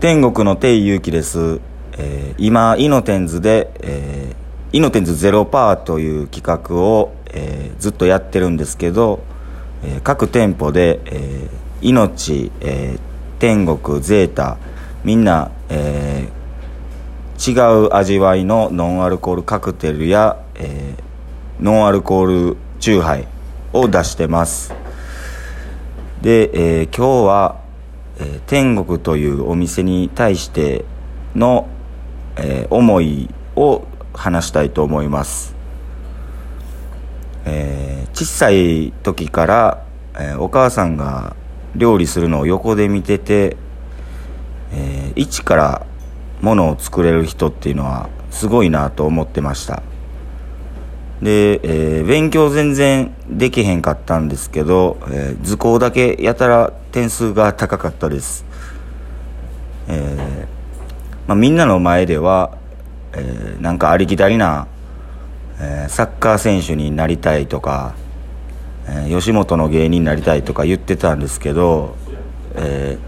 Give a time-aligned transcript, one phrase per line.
[0.00, 1.60] 天国の定祐樹です、
[1.98, 9.22] えー今イノテンズで、えーイノテンズゼロパーという企画を、えーずっとやってるんですけど、
[9.84, 13.00] えー各店舗で、えー命、えー
[13.40, 14.56] 天国ゼータ
[15.04, 23.28] みんな、えー違う味わいのノンアルコールカクテルや、えーノンアルコールチューハイ
[23.74, 24.72] を出してます。
[26.22, 27.59] で、えー今日は、
[28.18, 30.84] え天国というお店に対して
[31.34, 31.68] の、
[32.36, 35.54] え思いを話したいと思います、
[37.44, 39.86] えー小さい時から、
[40.18, 41.36] えお母さんが
[41.76, 43.56] 料理するのを横で見てて、
[44.72, 45.86] えー一から
[46.40, 49.82] ものを作れる人っていうのはすごいなと思ってました。
[51.22, 58.44] で、えー勉強全然できへんかったんですけど、えー図工だけやたら点数が高かったです、
[59.88, 62.56] えーまあ、みんなの前では、
[63.12, 64.66] えなんかありきたりな、
[65.60, 67.94] えサッカー選手になりたいとか、
[68.88, 71.96] え吉本の芸人になりたいとか言ってたんですけど、
[72.56, 72.98] え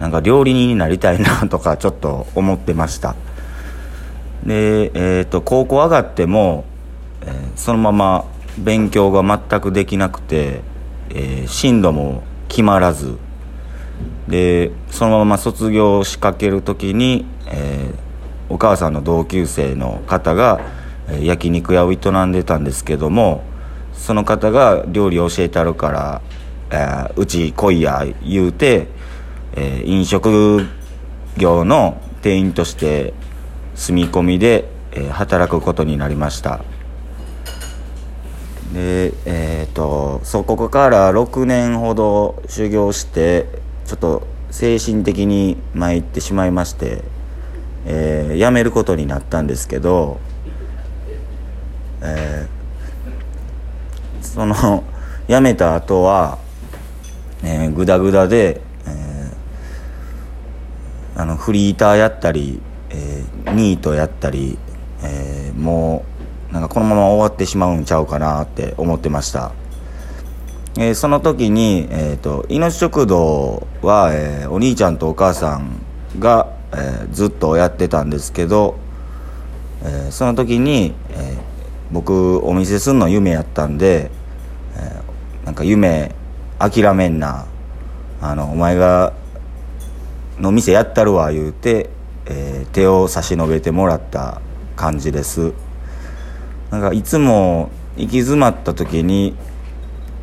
[0.00, 3.14] なんか料理人になりたいなとかちょっと思ってました。
[4.44, 6.64] で、えー、と高校上がっても、
[7.28, 8.24] えーそのまま
[8.58, 10.62] 勉強が全くできなくて、
[11.10, 13.16] えー進路も決まらず。
[14.28, 18.08] でそのまま卒業しかける時に、えー
[18.50, 20.58] お母さんの同級生の方が、
[21.06, 23.42] え焼肉屋を営んでたんですけども
[23.92, 26.22] その方が料理を教えてあるから、
[26.70, 28.86] えうち来いや言うて、
[29.54, 30.66] え飲食
[31.36, 33.12] 業の店員として
[33.74, 36.64] 住み込みで、え働くことになりました。
[38.72, 43.46] でえっ、とそこから6年ほど修行して
[43.86, 47.02] ちょっと精神的に参ってしまいまして、
[47.86, 50.20] えー辞めることになったんですけど、
[52.02, 52.58] えー
[54.24, 54.84] その
[55.28, 56.38] 辞めた後は、
[57.42, 64.58] えー、グダグダで、えーあのフリーターやったり、えーニートやったり、
[65.02, 66.17] えーもう
[66.52, 69.52] なんかこのまま終わってしまうんちゃうかなって思ってました、
[70.78, 75.80] えーその時に、えー、と命食堂は、えーお兄ちゃんとお母さん
[76.18, 78.78] が、えーずっとやってたんですけど、
[79.82, 81.38] えーその時に、えー
[81.90, 84.10] 僕お店すんの夢やったんで、
[84.76, 86.14] えーなんか夢
[86.58, 87.46] 諦めんな
[88.20, 89.12] あのお前が
[90.38, 91.90] の店やったるわ言うて、
[92.26, 94.40] えー手を差し伸べてもらった
[94.76, 95.52] 感じです。
[96.70, 99.34] なんかいつも行き詰まった時に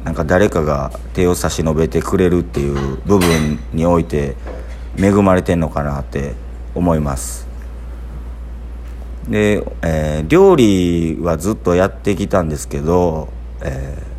[0.03, 4.35] なんか誰かが手を差し伸べてくれるっていう部分において
[4.97, 6.33] 恵まれてんのかなって
[6.75, 7.47] 思います。
[9.27, 13.29] で、えー料理はずっとやってきたんですけど、
[13.61, 14.15] えー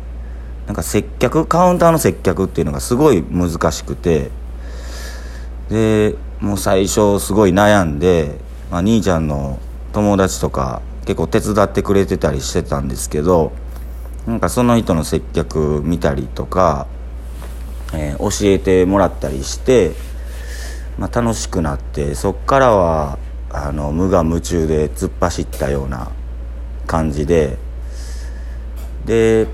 [0.67, 4.29] なんか接客カウンターの接客っていうのがすごい難しくて
[5.69, 8.35] でもう最初すごい悩んで、
[8.69, 9.59] まあ、兄ちゃんの
[9.93, 13.53] 友達とか結構手伝ってくれてたりしてたんですけど
[14.27, 16.85] なんかその人の接客見たりとか、
[17.93, 19.93] えー教えてもらったりして、
[20.97, 23.19] まあ、楽しくなってそっからは
[23.49, 26.11] あの無我夢中で突っ走ったような
[26.87, 27.57] 感じで
[29.05, 29.47] で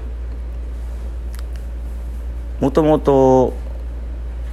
[2.60, 3.54] もともと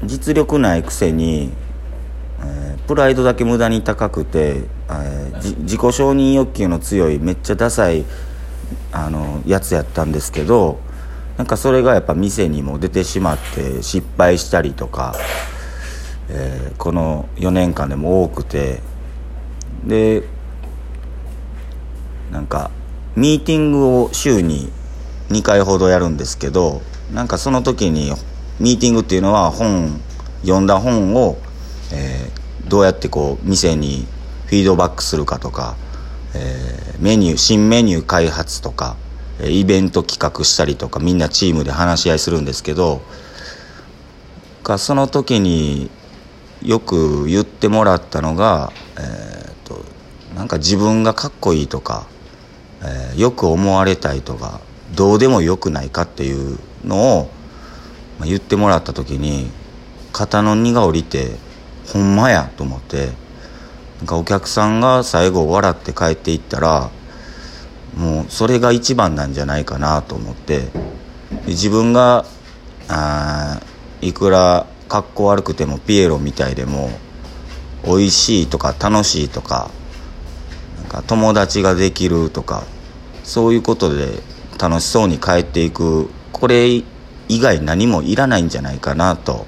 [0.04, 1.50] 実力ないくせに、
[2.42, 4.64] えープライドだけ無駄に高くて、
[5.04, 8.04] えー自己承認欲求の強いめっちゃダサい
[8.92, 10.78] あのやつやったんですけど
[11.38, 15.14] なんかそれがやっぱ店にも出てしまって失敗したりとか、
[16.28, 18.80] えーこの4年間でも多くて
[19.84, 20.22] で
[22.32, 22.70] なんか
[23.16, 24.70] ミーティングを週に
[25.30, 26.80] 2回ほどやるんですけど
[27.12, 28.12] なんかその時に
[28.60, 30.00] ミーティングっていうのは本
[30.42, 31.38] 読んだ本を、
[31.92, 34.06] えーどうやってこう店に
[34.50, 35.76] フィードバックするかとか、
[36.34, 38.94] えーメニュー新メニュー開発とか
[39.42, 43.00] イベント企画したりとかみんなチームで話し合いするんですけど
[44.62, 45.90] がその時に
[46.62, 49.82] よく言ってもらったのが、えーと
[50.34, 52.06] なんか自分がかっこいいとか、
[52.82, 54.60] えーよく思われたいとか
[54.94, 57.30] どうでもよくないかっていうのを、
[58.18, 59.48] まあ言ってもらった時に
[60.12, 61.36] 肩の荷が下りて
[61.94, 63.08] ほんまやと思って
[64.00, 66.90] なんかお客さんが最後笑って帰っていったら
[67.96, 70.68] もうそれが一番なんじゃないかなと思って
[71.46, 72.24] 自分が
[72.88, 73.60] あ
[74.00, 76.90] いくら格好悪くてもピエロみたいでも
[77.84, 79.70] 美味しいとか楽しいとか
[80.78, 82.64] なんか友達ができるとか
[83.22, 84.20] そういうことで
[84.58, 86.10] 楽しそうに帰っていく。
[86.40, 86.84] これ以
[87.28, 89.46] 外何もいらないんじゃないかなと、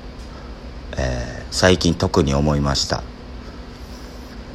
[0.98, 3.02] えー、最近特に思いました。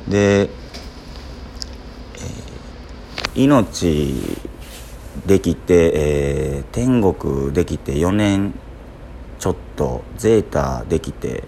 [0.08, 4.38] で、えー、命
[5.26, 8.54] できて、えー、天国できて4年
[9.40, 11.44] ちょっとゼータできて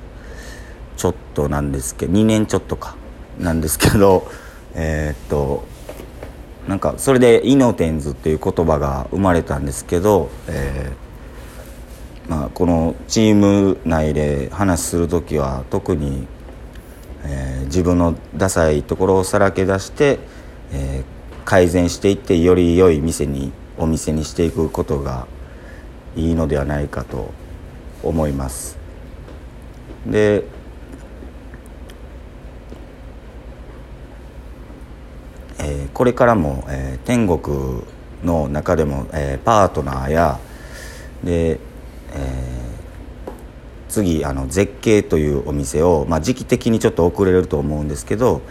[0.97, 2.95] ちょっとなんですけど2年ちょっとか
[3.39, 4.29] なんですけど
[4.75, 5.63] えー、っと
[6.67, 11.09] なんかそれで「イノテンズ」っていう言葉が生まれたんですけど、えー
[12.29, 16.27] まあ、このチーム内で話する時は特に、
[17.25, 20.19] えー、自分のダサいところをさらけ出して、
[20.71, 25.27] えー、改善していってより良い店にお店にしていくことが
[26.16, 27.31] いいのではないかと
[28.04, 28.77] 思います。
[30.06, 30.44] で
[35.62, 37.83] えー、これからも、えー、天国
[38.24, 40.39] の中でも、えー、パートナーや
[41.24, 41.60] で、
[42.13, 42.58] え
[43.89, 48.41] 次あの絶景というお店を、まあ、時期的にちょっと遅れると思うんですけど、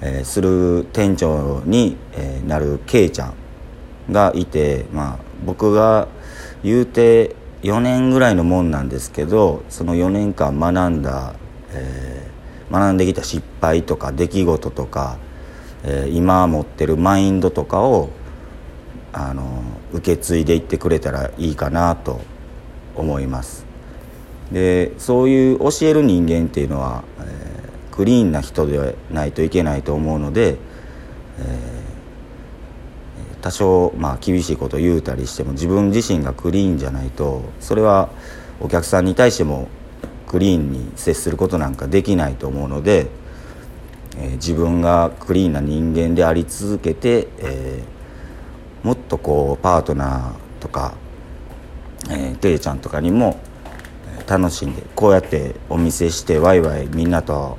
[0.00, 3.34] えする店長に、えなるけいちゃん
[4.12, 6.08] がいて、まあ、僕が
[6.62, 11.34] 言うて4年ぐらいのもんなんですけどその4年間学んだ、
[11.72, 12.30] え
[12.70, 15.18] 学んできた失敗とか出来事とか
[15.84, 18.10] えー、今持ってるマインドとかを
[19.12, 19.62] あの
[19.92, 22.20] 受け継いでいってくれたらいいかなと
[22.94, 23.71] 思います。
[24.52, 30.56] でそういう教える人間っていうのは、えー、クリーンな人でないといけないと思うので、
[31.38, 38.10] えー、多少、まあ、厳しいことを言うたりしても自分自身がクリーンじゃないとそれは
[38.60, 39.68] お客さんに対しても
[40.26, 43.08] クリーンに接することなんかできないと思うので
[44.16, 50.94] えー、自分がクリーンな人間であり続けて、えー、もっとこうパートナーとか、
[52.10, 53.40] えー、ていちゃんとかにも
[54.32, 57.58] 楽しんでこうやってお見せしてワイワイみんなと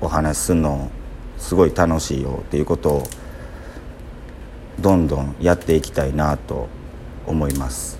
[0.00, 0.92] お話しするの
[1.38, 3.02] すごい楽しいよっていうことを
[4.78, 6.68] どんどんやっていきたいなと
[7.26, 7.98] 思います。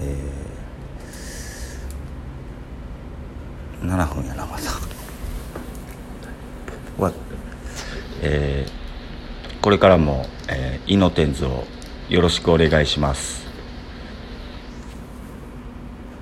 [0.00, 4.72] えー、7分やなまた。
[7.00, 7.12] は、
[8.20, 11.62] えー、これからも、えー、イノテンズを
[12.08, 13.49] よろしくお願いします